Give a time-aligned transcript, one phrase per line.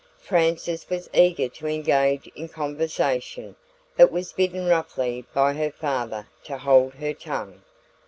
[0.17, 3.55] Frances was eager to engage in conversation,
[3.95, 7.61] but was bidden roughly by her father to hold her tongue.